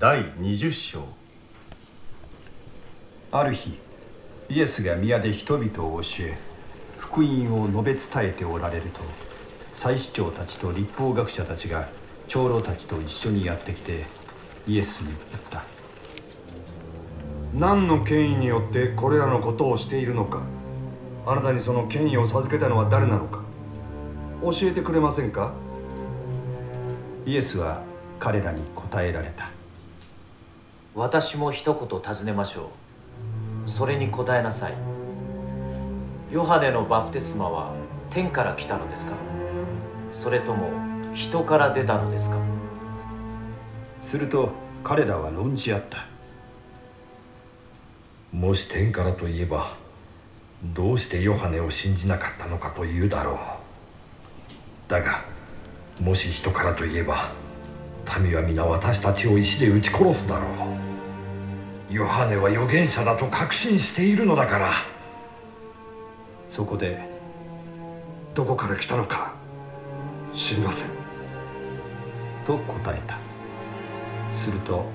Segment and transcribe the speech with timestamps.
[0.00, 1.04] 第20章。
[3.30, 3.78] ある日
[4.48, 6.38] イエスが宮で人々を教え
[6.96, 9.00] 福音を述べ伝えておられると
[9.74, 11.90] 祭司長たちと立法学者たちが
[12.28, 14.06] 長老たちと一緒にやってきて
[14.66, 15.18] イエスに言っ
[15.50, 15.64] た。
[17.52, 20.40] 何の権威によってこれらのことをしているのか。
[21.26, 23.42] あなたにその権威を授けたのは誰なのか。
[24.40, 25.52] 教えてくれませんか？
[27.26, 27.82] イエスは
[28.18, 29.50] 彼らに答えられた
[30.94, 32.70] 私も一言尋ねましょ
[33.66, 33.70] う。
[33.70, 34.74] それに答えなさい。
[36.32, 37.72] ヨハネのバプテスマは
[38.10, 39.12] 天から来たのですか？
[40.12, 40.68] それとも
[41.14, 42.36] 人から出たのですか？
[44.02, 44.50] すると
[44.82, 46.06] 彼らは論じ合った。
[48.32, 49.76] もし天からといえば
[50.64, 53.36] どうしてヨハネを信じなかったのかというだろう。
[54.88, 55.24] だが
[56.00, 57.30] もし人からといえば
[58.20, 60.79] 民は皆私たちを石で撃ち殺すだろう
[61.90, 64.72] ヨハネは預言者だと確信しているのだから。
[66.48, 67.00] そこで
[68.32, 69.34] どこから来たのか
[70.36, 70.90] 知りません。
[72.46, 73.18] と答えた。
[74.32, 74.86] すると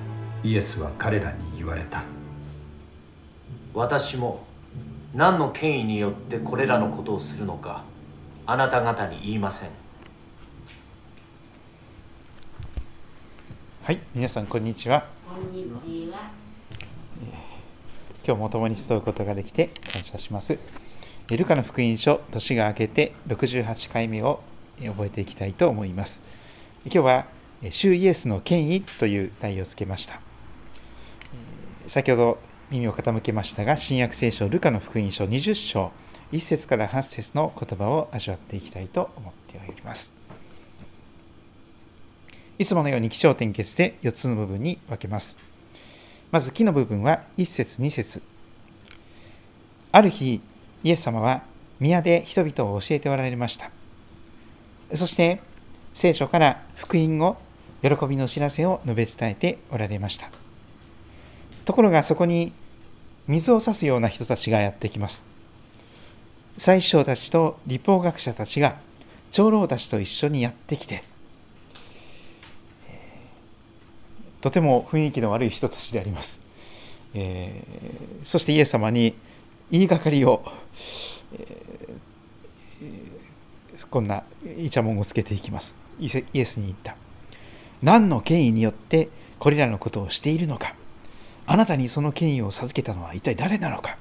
[0.42, 2.02] イエスは彼らに言われた。
[3.74, 4.46] 私も
[5.14, 7.84] 何の権威によってこれらのことをするのか
[8.46, 9.70] あなた方に言いません。
[13.82, 15.06] はい、皆さんこんにちは。
[15.28, 15.95] こんにちは。
[18.26, 20.58] 今日も共に集うことができて感謝します。
[21.28, 24.40] ルカの福音書、年が明けて68回目を
[24.80, 26.20] 覚えていきたいと思います。
[26.84, 27.26] 今日は、
[27.70, 30.20] 主イエスの権威という題をつけました。
[31.86, 32.38] 先ほど
[32.68, 35.92] 耳を傾けましたが、新約聖書ルカの福音書20章、
[36.32, 40.10] 1節から8節の言葉を味わっていきたいと思っております。
[42.58, 45.38] いつものように起承転結で4つの部分に分けます。
[46.30, 48.22] まず、木の部分は1節2節
[49.92, 50.40] ある日、
[50.82, 51.42] イエス様は
[51.80, 53.70] 宮で人々を教えておられました。
[54.94, 55.40] そして、
[55.94, 57.36] 聖書から福音を、
[57.82, 60.30] 喜びの知らせを述べ伝えておられました。
[61.64, 62.52] ところがそこに
[63.28, 65.24] 水を差すような人たちがやってきます。
[66.58, 68.76] 最首長たちと立法学者たちが
[69.30, 71.04] 長老たちと一緒にやってきて、
[74.46, 76.40] とても雰囲気の悪い人たちであります。
[77.14, 79.16] えー、そしてイエス様に
[79.72, 80.44] 言いがかりを、
[81.32, 84.22] えー、こんな
[84.56, 85.74] イチャモンをつけていきます。
[85.98, 86.94] イエスに言った。
[87.82, 89.08] 何の権威によって
[89.40, 90.76] これらのことをしているのか。
[91.44, 93.98] あなたにその権威を授けたのは一体誰なのか。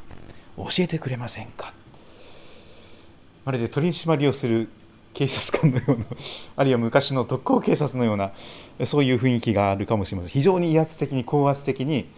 [0.57, 1.73] 教えてくれませんか。
[3.45, 4.69] まるで取り締まりをする
[5.15, 6.05] 警察官のような、
[6.57, 8.33] あるいは昔の特攻警察のような、
[8.85, 10.31] そういう雰囲気があるかもしれません。
[10.31, 12.09] 非常に威圧的に、高圧的に、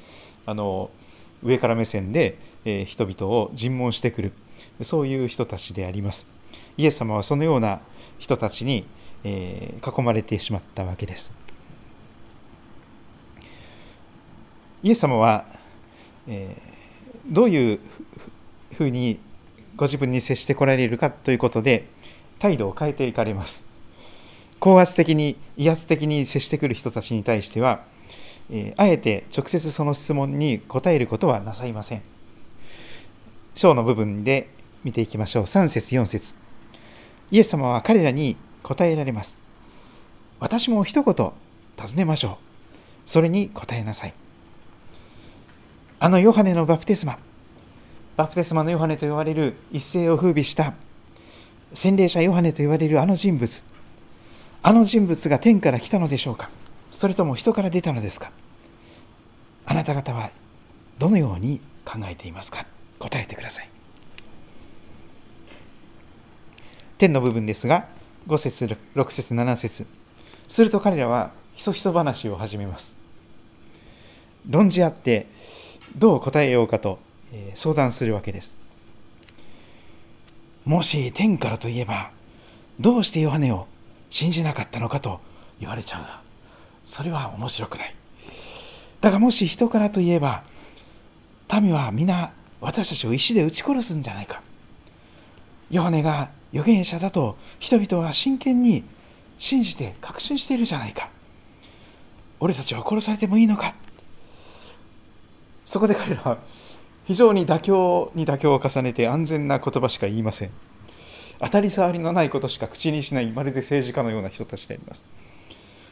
[0.47, 0.89] あの
[1.43, 4.33] 上から目線で、え、人々を尋問してくる、
[4.81, 6.25] そういう人たちであります。
[6.75, 7.81] イエス様はそのような
[8.17, 8.87] 人たちに、
[9.23, 11.31] え、囲まれてしまったわけです。
[14.81, 15.45] イエス様は、
[16.27, 16.57] え、
[17.27, 17.79] どういう
[18.73, 19.19] ふうに
[19.75, 21.85] ご自分に接してこられるかということで、
[22.39, 23.65] 態度を変えていかれます。
[24.59, 27.83] 高圧的に、威圧的に接してくる人たちに対しては、
[28.49, 32.01] え、あえて直接その質問に答えることはなさいません。
[33.55, 34.49] 章の部分で
[34.83, 35.43] 見ていきましょう。
[35.43, 36.33] 3節4節
[37.31, 39.37] イエス様は彼らに答えられます。
[40.39, 41.31] 私も一言
[41.77, 42.37] 尋ねましょ
[43.07, 43.09] う。
[43.09, 44.13] それに答えなさい。
[45.99, 47.17] あのヨハネのバプテスマ、
[48.15, 50.73] バプテスマのヨハネと言われる一世を風靡した
[51.73, 53.63] 洗礼者ヨハネと言われるあの人物、
[54.63, 56.49] あの人物が天から来たのでしょうか
[56.91, 58.31] それとも人から出たのですか
[59.65, 60.31] あなた方は
[60.97, 62.65] どのように考えていますか
[62.99, 63.69] 答えてください。
[66.97, 67.87] 天の部分ですが、
[68.27, 69.85] 5節、6節、7節
[70.47, 72.97] すると彼らはひそひそ話を始めます。
[74.49, 75.27] 論じ合って、
[75.95, 76.99] どう答えようかと
[77.55, 78.55] 相談するわけです。
[80.67, 82.11] もし天からといえば、
[82.77, 83.67] どうしてヨハネを
[84.09, 85.21] 信じなかったのかと
[85.61, 86.19] 言われちゃうが、
[86.83, 87.95] それは面白くない。
[88.99, 90.43] だがもし人からといえば、
[91.61, 94.41] 民は皆私たちを石で撃ち殺すんじゃないか。
[95.71, 98.83] ヨハネが預言者だと人々は真剣に
[99.39, 101.09] 信じて確信しているじゃないか。
[102.41, 103.73] 俺たちは殺されてもいいのか。
[105.63, 106.39] そこで彼らは
[107.07, 110.51] 非常に妥協に妥協を重ねて安全な言葉しか言いません。
[111.39, 115.05] 当たり障りのないことしか口にしないまるで政治家のような人たちであります。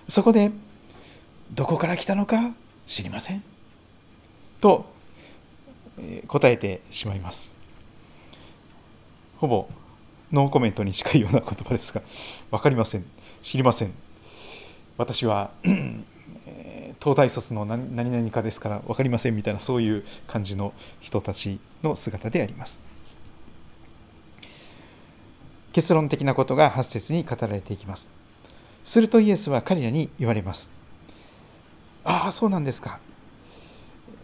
[0.08, 0.52] そこで
[1.52, 2.54] どこから来たのか
[2.86, 3.44] 知りません
[4.62, 4.86] と
[6.28, 7.50] 答えてしまいます
[9.38, 9.70] ほぼ
[10.32, 12.02] ノーコメントに近いような言葉ですが
[12.52, 13.06] 分かりません
[13.42, 13.94] 知りません
[14.98, 15.52] 私は
[17.06, 22.80] 東大卒の何々かですから分かりませんみたいなそういう感じの人たちの姿であります。
[25.72, 28.10] 結論的なことが8節に語られていきます。
[28.84, 30.68] するとイエスは彼らに言われます。
[32.04, 32.98] ああそうなんですか。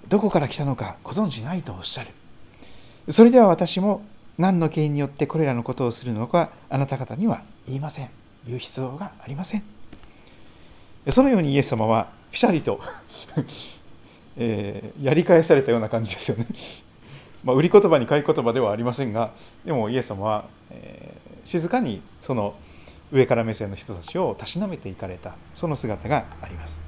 [0.07, 2.09] どこから来たのかご存じないとおっしゃる。
[3.09, 4.01] それでは私も
[4.39, 8.09] 何の原因によってこれらのことをするのかあなた方には言いません。
[8.47, 9.63] 言う必要がありません。
[11.11, 12.79] そのようにイエス様はピシャリと
[14.37, 16.47] えー、やり返されたような感じですよね。
[17.43, 19.33] まあ、売り言葉に買い言葉ではありませんが
[19.65, 22.53] でもイエス様は、えー、静かにその
[23.11, 26.79] 上から目線の人たちをたしなめていかれたその姿があります。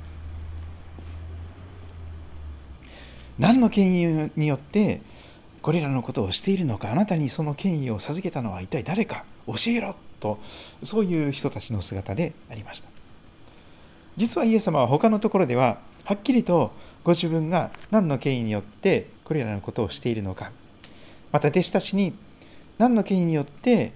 [3.39, 5.01] 何の権威によって
[5.63, 9.25] これらのことをしているのかあなたにその権威を授けたのは一体誰か？
[9.47, 10.39] 教えろと
[10.83, 12.92] そういう人たちの姿でありました。
[14.18, 16.71] 実はイエス様は他のところでははっきりと
[17.04, 20.51] ご自分が何の権威によってこれらのことをしているのか。
[21.31, 22.13] また弟子たちに
[22.77, 23.94] 何の権威によって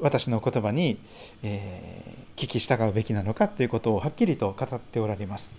[0.00, 0.98] 私の言葉に、
[1.44, 5.50] えー、聞き従うべきなのかということをはっきりと語っておられます。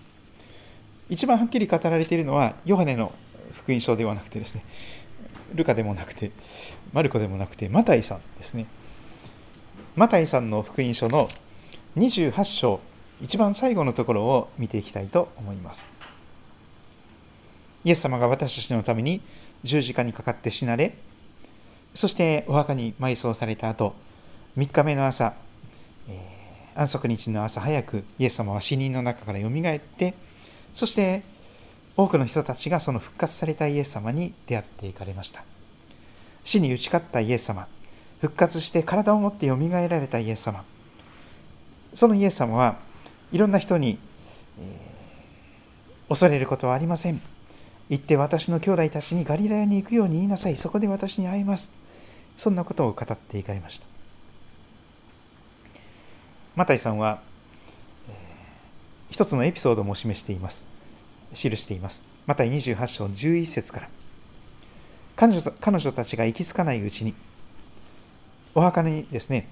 [1.08, 3.12] 一番はっきり語られているのはヨハネの
[3.62, 4.64] 福音書ではなくてですね
[5.54, 6.30] ルカでもなくて
[6.92, 8.66] マルコでもなくてマタイさんですね。
[9.96, 11.28] マタイさんの福音書の
[11.96, 12.80] 28章
[13.20, 15.86] 一番最後のところを見ていきたいと思います。
[17.84, 19.20] イエス様が私たちのために
[19.62, 20.96] 十字架にかかって死なれ
[21.94, 23.94] そしてお墓に埋葬された後
[24.56, 25.34] 3日目の朝、
[26.08, 30.14] えー、安息日の朝早くイエス様は死人の中からよみがえって
[30.72, 31.22] そして
[31.96, 35.44] 多くの人たちがその復活されたイエス様に出会っていかれました。
[36.44, 37.66] 死に打ち勝ったイエス様
[38.20, 40.64] 復活して体を持ってよみがえられたイエス様
[41.94, 42.78] そのイエス様は
[43.34, 43.98] いろんな人に、
[44.58, 47.20] えー、恐れることはありません
[47.90, 51.70] 行って私の兄弟たちにガリラヤに行くように言いなさいそこで私に会います
[52.38, 53.86] そんなことを語っていかれました
[56.56, 57.20] マタイさんは
[59.14, 60.64] 一つのエピソードも示しています。
[61.34, 62.02] 記しています。
[62.26, 63.88] また28章11節から。
[65.14, 67.14] 彼女彼女たちが行き着かないうちに、
[68.56, 69.48] お墓にですね、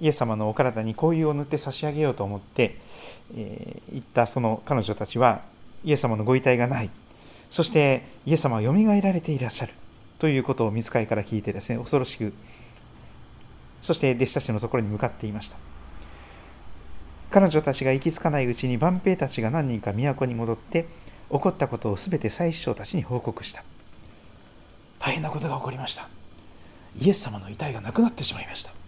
[0.00, 2.78] イエス様のお体に香油を塗って差し上げようと思って、
[3.36, 5.42] えー、行ったその彼女たちは、
[5.84, 6.90] イエス様のご遺体がない。
[7.50, 9.74] そして、イエス様はよみがえられていらっしゃる。
[10.18, 12.32] ということを見つかりから聞いてですね、恐ろしく、
[13.82, 15.56] そして弟子たちのところに向かっていました。
[17.30, 20.88] 彼女たちが行き着かないうちに万兵たちが何人か都に戻って
[21.30, 23.62] 起こったことをすべて祭司長たちに報告した
[24.98, 26.08] 大変なことが起こりました
[26.98, 28.79] イエス様の遺体がなくなってしまいました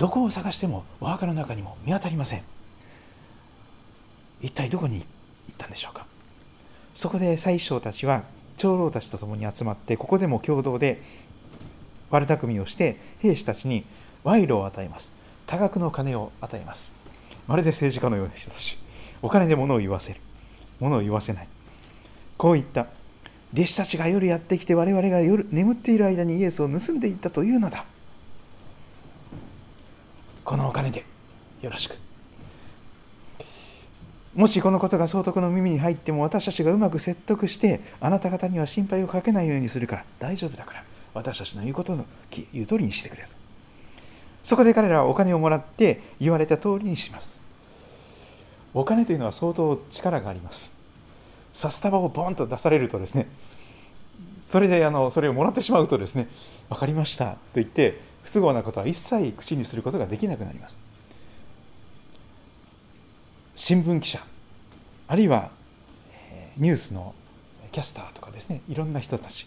[0.00, 2.42] どこを探してもお墓の中にも見当たりません。
[4.40, 5.04] 一体どこに行っ
[5.58, 6.06] たんでしょうか。
[6.94, 8.24] そこで祭司長たちは
[8.56, 11.02] 長老たちと共に集まってここでも共同で
[12.08, 13.84] 悪巧みをして兵士たちに
[14.24, 15.12] 賄賂を与えます。
[15.46, 16.94] 多額の金を与えます。
[17.46, 18.78] まるで政治家のような人たち。
[19.20, 20.20] お金で物を言わせる。
[20.78, 21.48] 物を言わせない。
[22.38, 22.86] こう言った
[23.52, 27.84] 弟子たちが夜やってきて我々が夜眠っている間にイエスを盗んでいったというのだ。
[30.50, 31.04] このお金で
[31.62, 31.96] よろしく。
[34.34, 42.04] もしこのことが総督の耳に入っても私たちがうまく説得してあなた方には心配をかけないようにするから大丈夫だから私たちの言うことの
[42.52, 43.28] 言う通りにしてくれと。
[44.42, 47.40] そこで彼らはお金をもらって言われた通りにします。
[48.74, 50.72] お金というのは相当力があります。
[51.54, 53.28] 札束をボンと出されるとですね
[54.48, 56.26] それであのそれをもらってしまうとですね
[56.70, 60.76] 分かりましたと言って不都合なことは一切口にすることができなくなります
[63.54, 64.24] 新聞記者
[65.08, 65.50] あるいは
[66.56, 67.14] ニュースの
[67.72, 69.46] キャスターとかですねいろんな人たち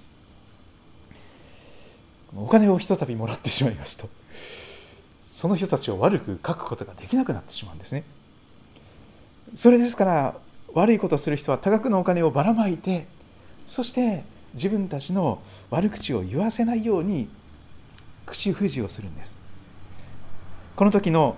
[2.36, 4.10] お金をひとたびもらってしまいますと
[5.24, 8.04] その人たちを悪く書くことができなくなってしまうんですね。
[9.56, 10.36] それですから
[10.74, 13.08] 悪いことをする人は多額のお金をばらまいて
[13.68, 17.28] そして自分たちの悪口を言わせないように
[18.26, 19.38] 口封じをするんです。
[20.76, 21.36] この時の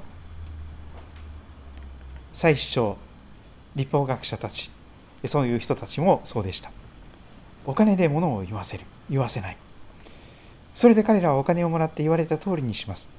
[2.33, 2.97] 祭司長
[3.75, 4.71] 立法学者たち
[5.25, 6.71] そういう人たちもそうでした。
[7.65, 9.57] お金で物を言わせる言わせない。
[10.73, 13.09] それで彼らはお金をもらって言われた通りにします。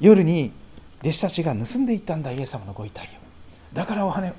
[0.00, 0.52] 夜に
[1.02, 3.08] 弟子たちが盗んでいったんだイエス様のご遺体を
[3.74, 4.32] だからお羽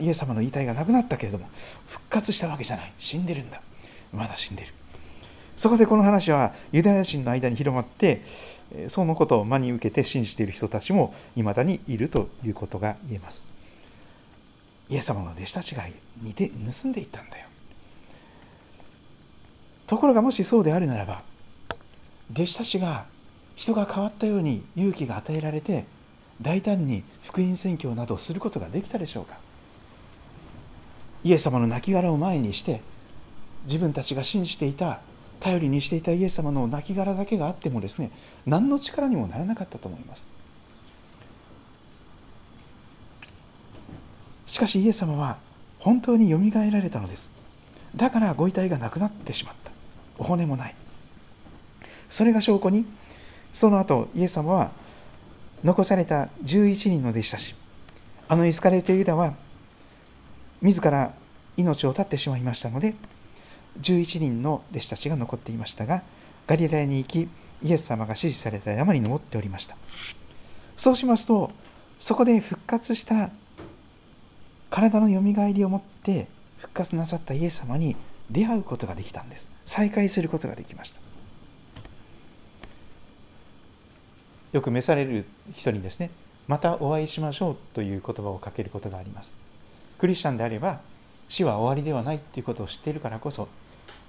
[0.00, 1.48] イエス様の遺体がなくなったけれども
[1.88, 3.60] 復活したわけじゃない死んでるんだ
[4.12, 4.72] まだ死んでる
[5.56, 8.22] そこでこの話はユダヤ人の間に広まって
[8.88, 13.42] そのことを真に受けて信じている人たちもいまだにいるということが言えます。
[14.88, 15.84] イエス様の弟子たちが
[16.22, 17.46] 似て盗んでいったんだよ。
[19.86, 21.22] ところがもしそうであるならば
[22.32, 23.06] 弟子たちが
[23.54, 25.86] 人が変わったように勇気が与えられて
[26.42, 29.38] 大胆に福音宣教などをすることができたでしょうか。
[31.24, 32.82] イエス様の亡骸を前にして
[33.64, 35.00] 自分たちが信じていた
[35.40, 38.10] 頼りにしていたイエス様の亡骸だけがあってもですね
[38.46, 40.26] 何の力にもならなかったと思います。
[44.46, 45.38] しかしイエス様は
[45.78, 47.30] 本当によみがえられたのです。
[47.94, 49.70] だからご遺体がなくなってしまった。
[50.18, 50.74] お骨もない。
[52.08, 52.86] それが証拠に
[53.52, 54.70] その後イエス様は
[55.64, 57.54] 残された11人の弟子たち。
[58.28, 59.34] あのイスカレトユダは
[60.62, 61.14] 自ら
[61.56, 62.94] 命を絶ってしまいましたので
[63.82, 66.02] 11人の弟子たちが残っていましたが
[66.46, 67.28] ガリラヤに行き
[67.62, 69.76] イエス様が指示された山に登っておりました。
[70.76, 71.50] そうしますと
[72.00, 73.30] そこで復活した
[74.70, 76.28] 体のよみがえりをもって
[76.58, 77.96] 復活なさったイエス様に
[78.30, 79.48] 出会うことができたんです。
[79.64, 81.00] 再会することができました。
[84.52, 86.10] よく召される人にですね
[86.48, 89.34] またお会いしましょうという言葉をかけることがあります。
[89.98, 90.80] クリスチャンであれば
[91.28, 93.48] 死は終わりではないということを知っているからこそ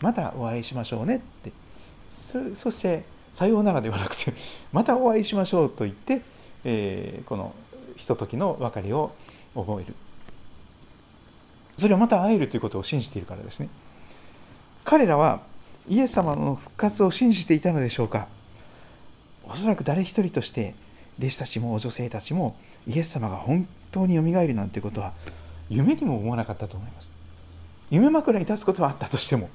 [0.01, 1.51] またお会いしましょうねって。
[2.56, 4.34] そしてさようならではなくて
[4.74, 6.22] またお会いしましょうと言って、
[6.63, 7.54] えー、この
[7.96, 9.12] ひとときの別れを
[9.56, 9.96] 覚える。
[11.77, 13.70] それはまた会えるということを信じているからですね。
[14.84, 15.42] 彼らは
[15.88, 18.27] イエス様の復活を信じていたのでしょうか。
[19.44, 20.75] おそらく誰一人として
[21.20, 22.56] 弟子たちも女性たちも
[22.88, 25.13] イエス様が本当によみがえるなんてことは
[25.70, 27.12] 夢にも思わなかったと思います。
[27.89, 29.50] 夢枕に立つことはあったとしても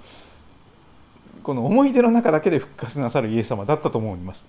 [1.42, 4.46] この思い出の中だけで復活なさるイエス様だったと思います。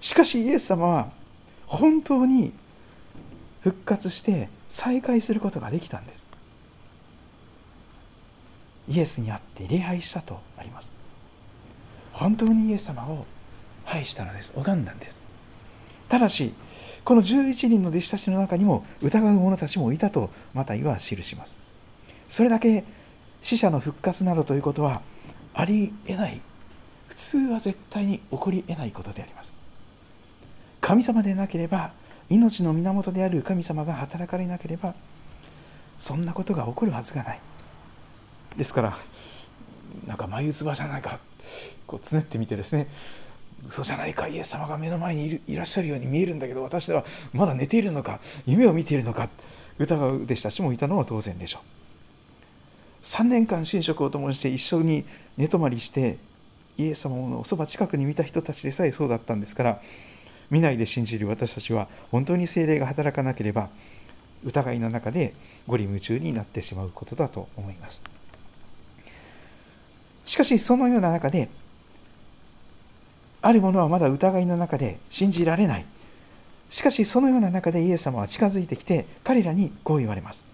[0.00, 1.10] しかしイエス様は
[1.66, 2.52] 本当に
[3.62, 6.24] 復活して再会することができたんです。
[8.88, 10.92] イエスにあって礼拝したとあります。
[12.12, 13.26] 本当にイエス様を
[13.84, 14.52] 拝したのです。
[14.56, 15.20] 拝んだんです。
[16.08, 16.52] ただし
[17.04, 21.58] この11人の弟子たちの中にも疑う者たちもいたとまたは記します。
[22.28, 22.84] それだけ
[23.42, 25.02] 死者の復活などということは
[25.54, 26.40] ありえない。
[27.08, 29.54] 普通は絶対に起こりえないことであります。
[30.80, 31.92] 神様でなければ
[32.28, 34.94] 命の源である神様が働かれなければ
[35.98, 37.40] そんなことが起こるはずがない。
[38.56, 38.98] ですから
[40.06, 41.18] なんか眉唾じゃないか
[41.86, 42.88] こうつねってみてですね
[43.68, 49.28] 嘘じゃないかイエス様が目の前にいるいらっしゃるように見えるんだけど私はまだ寝ているのか夢を見ているのか
[49.78, 51.79] 疑う弟子たちもいたのは当然でしょう。
[53.02, 55.04] 3年間寝食を共にして一緒に
[55.36, 56.18] 寝泊まりして
[56.76, 59.80] イエス様のおそば近くに見た人たちでさえそうだったんですから
[60.50, 63.68] 見ないで信じる私たちは本当に精霊が働かなければ
[64.44, 65.34] 疑いの中で
[65.66, 68.02] 五里夢中になってしまうことだと思います。
[70.24, 71.48] しかしそのような中で
[73.42, 75.84] ある者はまだ疑いの中で信じられない。
[76.70, 80.49] しかしそのような中でイエス様は近づいてきて彼らにこう言われます。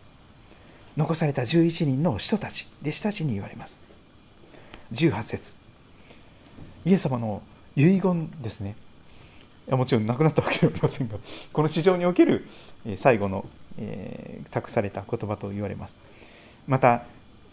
[0.96, 3.80] 残された11人の人たち弟子たちに言われます
[4.92, 5.52] 18節
[6.84, 7.42] イエス様の
[7.74, 8.76] 遺言ですね
[9.68, 11.16] もちろん亡くなったわけではありませんが
[11.52, 12.46] この地上における
[12.96, 13.46] 最後の、
[13.78, 15.98] えー、託された言葉と言われます
[16.68, 17.02] また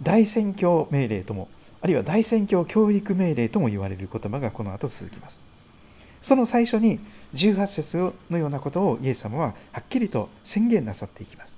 [0.02, 1.50] 大宣教命令とも
[1.84, 5.42] あるいは大宣教教育命令とも言われる言葉がこの後続きます。
[6.22, 6.98] その最初に
[7.34, 11.58] 18節のようなことをイエス様ははっきりと宣言なさっていきます。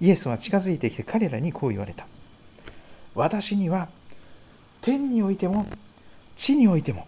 [0.00, 2.06] イエスは近づいてきて彼らにこう言われた。
[3.14, 3.88] 私には
[4.82, 5.66] 天においても
[6.36, 7.06] 地においても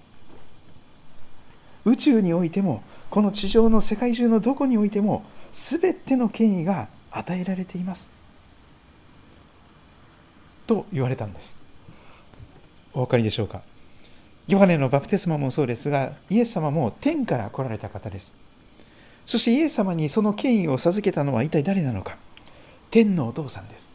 [1.85, 8.11] 宇宙においてもこの地上の世界中のどこにおいても全ての権威が与えられています。
[10.66, 11.59] と言われたんです。
[12.92, 13.62] お分かりでしょうか？
[14.49, 18.33] ヨハネのバプテスマもそうですがイエス様も天から来られた方です
[19.26, 22.16] そしてイエス様にその権威を授けたのは一体誰なのか？
[22.90, 23.92] 天のお父さんです。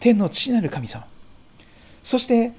[0.00, 1.06] 天の父なる神様。
[2.02, 2.52] そして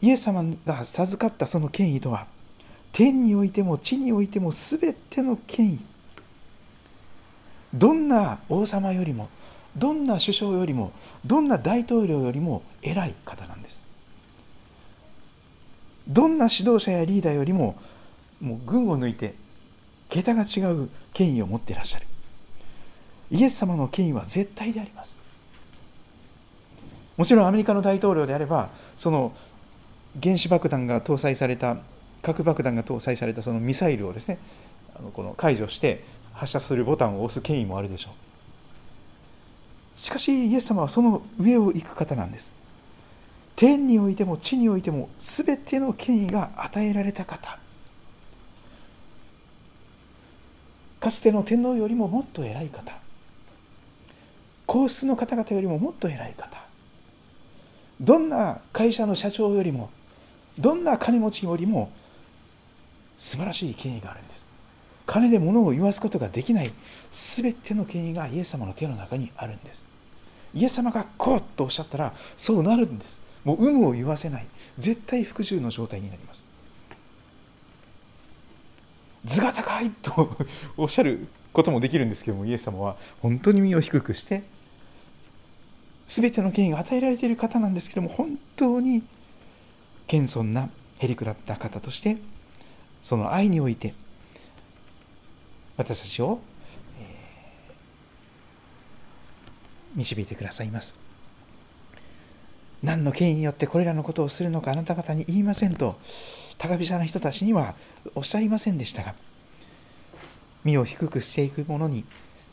[0.00, 2.26] イエス様が授かったその権威とは
[2.92, 5.80] 天においても地においても全ての権威。
[7.74, 9.28] どんな王様よりも
[9.76, 10.92] どんな首相よりも
[11.24, 13.82] どんな大統領よりも偉い方なんです。
[16.08, 17.76] どんな指導者やリーダーよりも
[18.40, 19.34] もう群を抜いて
[20.08, 22.07] 桁が違う権威を持っていらっしゃる。
[23.30, 25.18] イエス様の権威は絶対であります。
[27.16, 29.32] もちろんアメリカの大統領であればその
[30.22, 31.78] 原子爆弾が搭載された
[32.22, 34.38] 核爆弾が搭載されたそのミサイルをですね
[34.96, 40.00] あのこの解除して発射するボタンを押す権威もあるでしょう。
[40.00, 42.52] しかしイエス様はその上を行く方なんです。
[43.56, 47.58] 天においても地においても全ての権威が与えられた方。
[51.00, 52.92] かつての天皇よりももっと偉い方。
[54.68, 56.62] 皇室の方々よりももっと偉い方。
[58.02, 59.90] どんな会社の社長よりも
[60.58, 61.90] どんな金持ちよりも
[63.18, 64.46] 素晴らしい権威があるんです。
[65.06, 66.72] 金で物を言わすことができない
[67.14, 69.86] 全ての権威がイエス様の手の中にあるんです。
[70.52, 73.22] イエス様がこうとおっしゃったらそうなるんです。
[73.44, 74.46] もう有無を言わせない。
[74.76, 76.44] 絶対服従の状態になります。
[79.24, 80.36] 図が高いと
[80.76, 84.42] おっしゃることもできるんですけどもイエス様は本当に身を低くして
[86.08, 89.02] 全ての権威が与えられている方なんですけども本当に
[90.06, 92.16] 謙遜なへりくだった方として
[93.02, 93.94] その愛において
[95.76, 96.40] 私たちを、
[96.98, 100.94] えー、導いてくださいます。
[102.82, 105.96] 何の権威によってこれらのことをするのかあなた方に言いませんと
[106.58, 107.74] 高飛車な人たちには
[108.14, 109.14] おっしゃいませんでしたが
[110.62, 112.04] 身を低くしていく者に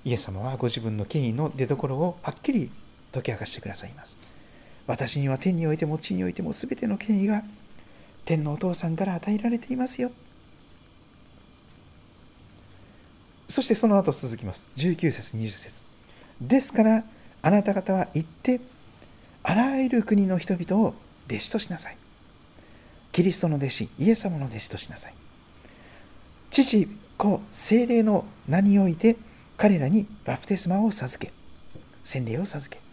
[0.03, 2.71] イエス様はご自分の権威の出所をはっきり
[3.15, 4.17] 解き明かしてくださいます。
[4.87, 7.43] 私には天においても地においても全ての権威が
[8.25, 10.11] 天のお父さんから与えられていますよ。
[13.47, 14.65] そしてその後続きます。
[14.77, 15.81] 19節20節。
[16.41, 17.03] ですから
[17.41, 18.59] あなた方は行って
[19.43, 20.93] あらゆる国の人々を
[21.27, 21.97] 弟子としなさい。
[23.13, 25.13] キリストの弟子イエス様の弟子としなさい。
[26.51, 29.15] 父子精霊の名において
[29.57, 31.31] 彼らにバプテスマを授け
[32.03, 32.84] 洗礼を授け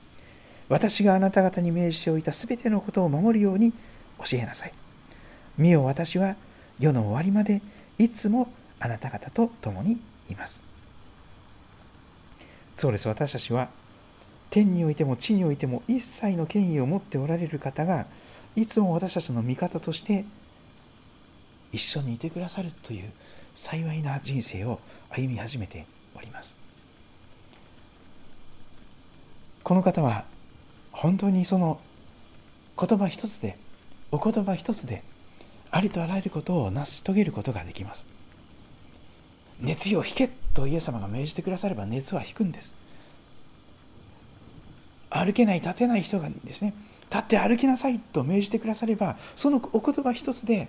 [0.69, 3.73] 私があなた方に命じておいたすべてのことを守るように
[4.25, 4.73] 教えなさい。
[5.59, 6.37] 見よ私は
[6.79, 7.61] 世の終わりまで
[7.99, 10.63] いつもあなた方と共にいます。
[12.77, 13.07] そうです。
[13.09, 13.69] 私たちは
[14.51, 18.07] 天においても地においても一切の権威を持っておられる方が
[18.57, 20.25] いつも私たちの味方として
[21.73, 23.11] 一緒にいてくださるという
[23.55, 24.79] 幸いな人生を
[25.11, 26.57] 歩み始めております。
[29.63, 30.25] この方は
[31.03, 31.81] 本当にその
[32.79, 33.59] 言葉一つで
[34.13, 35.03] お言葉一つで
[35.73, 38.07] ありとあらゆることを成し遂げることができます。
[39.61, 42.73] 熱意を引けとイエス様が命じてくだされば熱は引くんです。
[45.11, 46.73] 歩けない立てない人がですね
[47.11, 50.69] 立って歩きなさいと命じてくださればそのお言葉一つで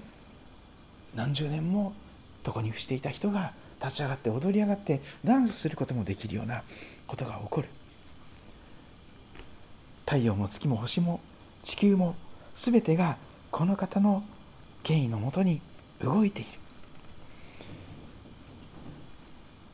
[1.13, 1.93] 何十年も
[2.43, 6.63] 床に伏していた人が立ち上がって踊り上がってダンスすることもできるような
[7.06, 7.69] ことが起こる。
[10.06, 11.20] 太陽も月も星も
[11.63, 12.16] 地球も
[12.56, 13.18] 全てが
[13.52, 14.24] この方の
[14.84, 15.62] 権威のもとに
[16.02, 16.50] 動いている。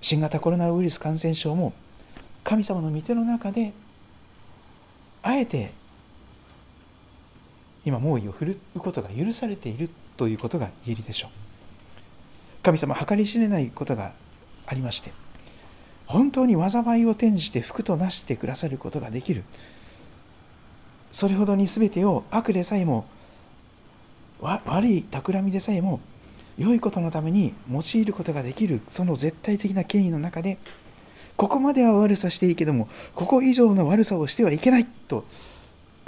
[0.02, 1.74] 新型コロナウイルス感染症も
[2.44, 3.74] 神様の御手の中で
[5.22, 5.74] あえて
[7.84, 11.32] 今猛威を振るうことが許されているということが言えるでしょう。
[12.64, 14.14] 神様計り知れないことが
[14.66, 15.12] ありまして
[16.06, 19.44] 本当に災いを転じて福となしてくださることができる
[21.12, 23.06] それほどに全てを悪でさえも
[24.42, 26.00] 悪い企みでさえも
[26.58, 30.58] 良いことのために用いることができるその絶対的な権威の中で
[31.36, 35.26] ここまでは悪さしていいけどもここ以上の悪さをしてはいけないと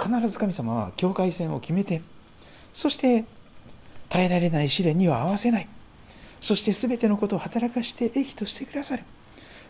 [0.00, 2.02] 必ず神様は境界線を決めて
[2.74, 3.24] そして
[4.12, 5.68] 耐えられない試練には合わせない。
[6.42, 9.04] そして全てのことを働かして益としてくださる。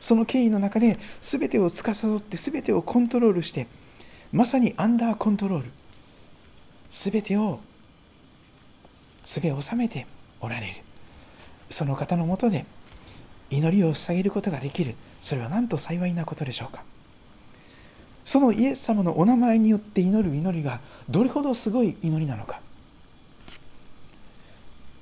[0.00, 3.68] その権威の中で全てを司って全てをコントロールして
[4.32, 5.70] まさにアンダーコントロール
[6.90, 7.60] 全てを
[9.24, 10.06] すべ収めて
[10.40, 10.74] おられる。
[11.70, 12.66] その方のもとで
[13.50, 14.94] 祈りを捧げることができる。
[15.20, 16.82] それはなんと幸いなことでしょうか。
[18.24, 22.60] そのイエス様のお名前によって祈る祈りがどれほどすごい祈りなのか。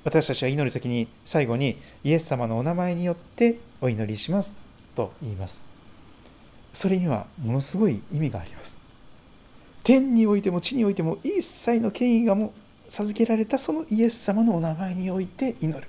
[0.03, 4.55] 私たちは祈る時に最後にイエス様のお名前によってお祈りします
[4.95, 5.61] と言います。
[6.73, 8.80] それにはものすごい意味があります。
[9.83, 12.53] 天においても地においても一切の権威がも
[12.89, 15.87] 授けられたそのイエス様のお名前において祈る。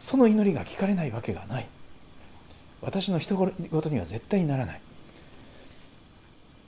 [0.00, 1.66] その祈りが聞かれないわけがない。
[2.80, 4.80] 私の人事には絶対にならない。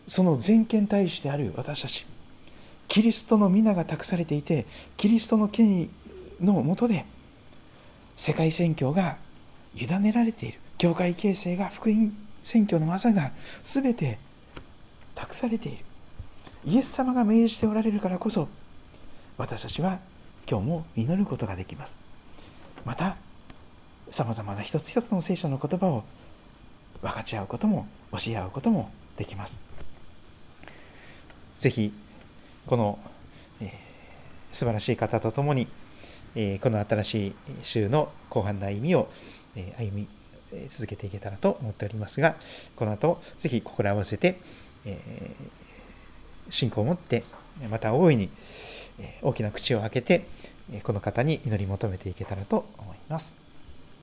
[0.08, 2.04] その全権大使である私たち
[2.88, 4.66] キリストの皆が託されていて
[4.96, 5.90] キリストの権威
[6.40, 7.06] のもとで
[8.16, 9.18] 世界宣教が
[9.76, 10.58] 委ねられている。
[10.78, 12.12] 教会形成が福音
[12.42, 13.32] 選挙の技が
[13.64, 14.18] 全て
[15.20, 15.85] 託されている。
[16.64, 18.48] イエス様が命じておられるからこそ
[19.38, 19.98] 私たちは
[20.48, 21.98] 今日も祈ることができます。
[22.85, 23.16] また
[24.11, 26.04] さまざまな一つ一つの聖書の言葉を
[27.02, 29.59] 分かち合うことも教え合うこともできます。
[31.59, 31.92] ぜひ
[32.66, 32.98] この、
[33.61, 35.68] えー、素晴らしい方と共に、
[36.35, 39.11] えー、この新しい週の後半の歩みを、
[39.54, 40.09] えー、歩み
[40.68, 42.35] 続けていけたらと思っておりますが
[42.74, 44.40] この後ぜひ心合わせて、
[44.84, 47.24] えー、信仰を持って
[47.70, 48.30] また大いに
[49.22, 50.26] 大きな口を開けて
[50.82, 53.49] この方に祈り求めていけたらと思います。